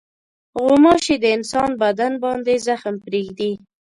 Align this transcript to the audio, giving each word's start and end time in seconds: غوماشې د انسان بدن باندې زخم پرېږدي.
غوماشې 0.63 1.15
د 1.19 1.25
انسان 1.37 1.69
بدن 1.81 2.13
باندې 2.23 2.53
زخم 2.67 2.95
پرېږدي. 3.05 3.51